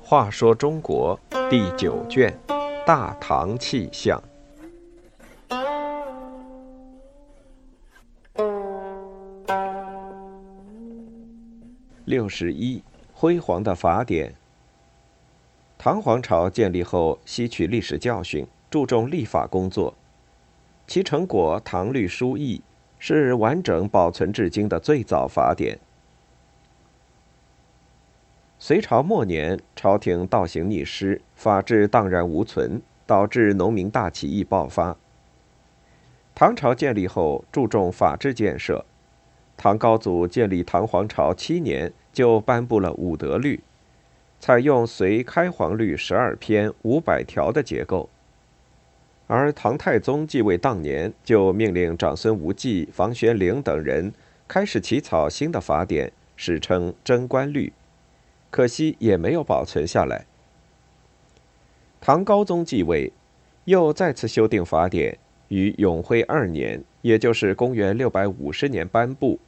[0.00, 2.34] 话说中国第九卷
[2.86, 4.18] 《大唐气象》
[12.06, 12.82] 六十一，
[13.12, 14.34] 辉煌的法典。
[15.76, 19.94] 唐皇朝建立后，吸取历史教训，注重立法工作，
[20.86, 22.62] 其成果《唐律疏议》
[22.98, 25.78] 是完整保存至今的最早法典。
[28.58, 34.96] 隋朝末年，朝廷倒行逆施，法治荡然无存，导致农民大起义爆发。
[36.34, 38.84] 唐朝建立后，注重法治建设。
[39.56, 43.60] 唐高祖建立唐皇朝七年，就颁布了五德律，
[44.40, 48.08] 采用隋开皇律十二篇五百条的结构。
[49.28, 54.12] 而唐太宗继位当年，就命令长孙无忌、房玄龄等人
[54.48, 57.68] 开始起草新的法典，史称《贞观律》。
[58.50, 60.24] 可惜也没有保存下来。
[62.00, 63.12] 唐高宗继位，
[63.66, 69.38] 又再次修订法典，于永徽二年，也就是公元六百五十年颁布。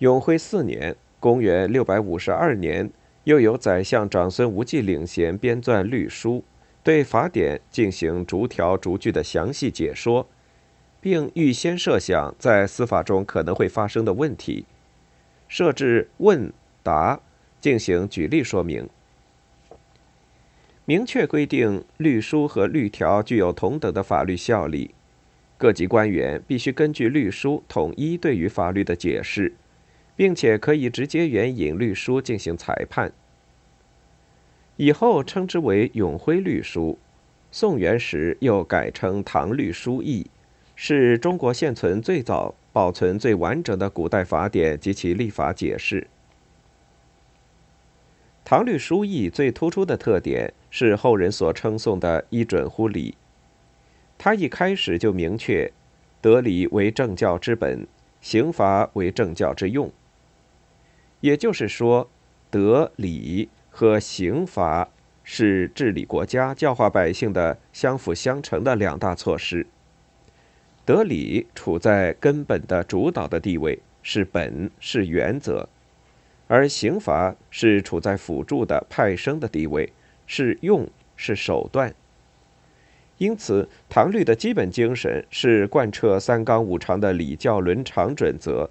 [0.00, 2.90] 永徽四年，公元六百五十二年，
[3.24, 6.44] 又由宰相长孙无忌领衔编撰律书，
[6.88, 10.26] 对法典进行逐条逐句的详细解说，
[11.02, 14.64] 并预先设想在司法中可能会发生的问题，
[15.48, 16.50] 设置问
[16.82, 17.20] 答。
[17.60, 18.88] 进行举例说明，
[20.86, 24.94] 明确规定律书和律条具有同等的法律效力，
[25.58, 29.52] 各级官员必须根据律书统一对于法律的解释，
[30.16, 33.12] 并且可以直接援引律书进行裁判。
[34.78, 36.96] 以后称之为《永徽律书》，
[37.50, 40.22] 宋元时又改称《唐律疏议》，
[40.76, 46.02] 是中国现存最早、保存最完整的古代法典及其立法解释。
[48.44, 53.16] 《唐律疏议》最突出的特点是后人所称颂的“一准乎理”。
[54.16, 55.72] 他一开始就明确，
[56.20, 57.84] 德理为政教之本，
[58.20, 59.90] 刑罚为政教之用。
[61.20, 62.08] 也就是说，
[62.48, 64.88] 德理和刑罚
[65.22, 69.64] 是治理国家、教化百姓的相辅相成的两大措施。
[70.84, 75.68] 德理处在根本的主导的地位，是本，是原则。
[76.48, 79.92] 而刑罚是处在辅助的派生的地位，
[80.26, 81.94] 是用是手段。
[83.18, 88.68] 因此，唐律的基本精神是贯彻三纲五常的礼教伦常准则，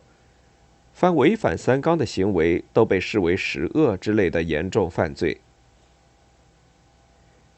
[0.99, 5.39] 凡违反三纲的行为都被视为十恶之类的严重犯罪。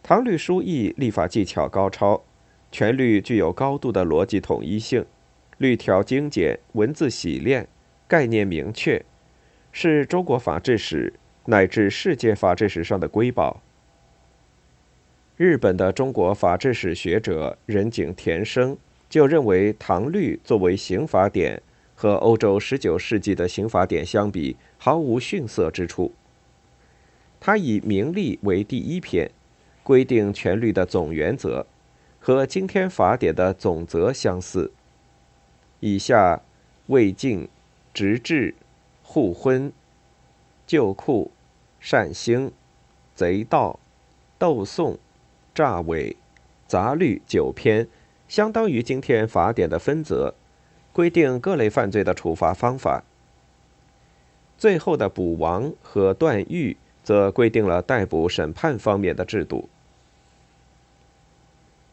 [0.03, 2.21] 唐律疏议立法技巧高超，
[2.69, 5.05] 全律具有高度的逻辑统一性，
[5.57, 7.65] 律条精简，文字洗练，
[8.09, 9.01] 概念明确。
[9.71, 11.13] 是中国法治史
[11.45, 13.61] 乃至世界法治史上的瑰宝。
[15.37, 18.77] 日本的中国法治史学者仁井田生
[19.09, 21.61] 就认为，唐律作为刑法典，
[22.01, 26.13] 和欧洲十九世纪的刑法典相比，毫无逊色之处。
[27.41, 29.29] 它以名例为第一篇，
[29.83, 31.67] 规定全律的总原则，
[32.21, 34.71] 和今天法典的总则相似。
[35.81, 36.41] 以下
[36.87, 37.49] 魏晋、
[37.93, 38.55] 直至。
[39.03, 39.73] 互婚、
[40.67, 41.31] 旧库、
[41.79, 42.51] 善兴、
[43.15, 43.79] 贼盗、
[44.37, 44.99] 斗讼、
[45.53, 46.15] 诈伪、
[46.67, 47.87] 杂律九篇，
[48.27, 50.35] 相当于今天法典的分则，
[50.91, 53.03] 规定各类犯罪的处罚方法。
[54.57, 59.69] 最后的捕王和断狱，则规定了逮捕、审判方面的制度。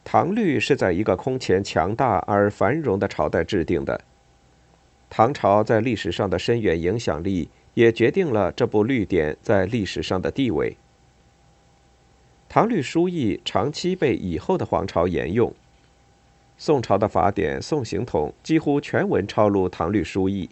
[0.03, 4.01] 唐律是在一个空前强大而繁荣的朝代制定的。
[5.09, 10.75] 唐朝在历史上的深远影响力，也决定了这部律典在历史上的地位。
[12.49, 15.53] 唐律疏议长期被以后的皇朝沿用。
[16.57, 20.49] 宋朝的法典《宋刑统》几乎全文抄录唐律疏议。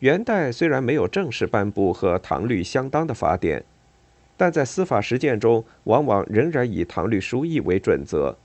[0.00, 3.64] 元代虽然没有正式颁布和唐律相当的法典，
[4.36, 8.36] 但在司法实践中，往往仍然以唐律疏议为准则。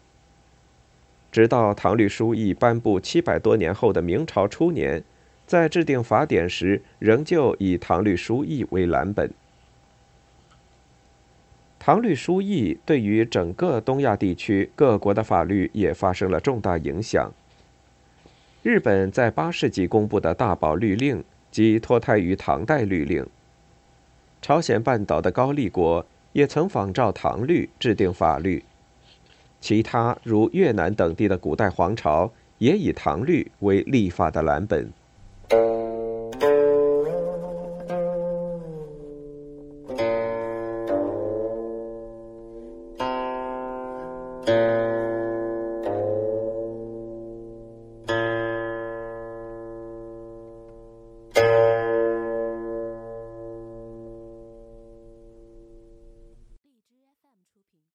[1.30, 5.04] 直到唐律疏议颁布七百多年后的明朝初年，
[5.46, 9.30] 在制定法典时，仍旧以唐律疏议为蓝本。
[11.84, 17.32] 唐律疏议对于整个东亚地区各国的法律也发生了重大影响。
[18.62, 23.26] 日本在八世纪公布的大宝律令，即脱胎于唐代律令。
[24.44, 28.64] 朝鲜半岛的高丽国也曾仿照唐律制定法律。
[29.60, 34.88] 其他如越南等地的古代皇朝也以唐律为立法的蓝本。